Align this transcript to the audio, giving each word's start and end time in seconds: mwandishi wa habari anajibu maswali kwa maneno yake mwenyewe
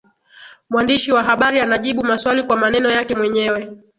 mwandishi 0.69 1.11
wa 1.11 1.23
habari 1.23 1.59
anajibu 1.59 2.03
maswali 2.05 2.43
kwa 2.43 2.57
maneno 2.57 2.89
yake 2.91 3.15
mwenyewe 3.15 3.77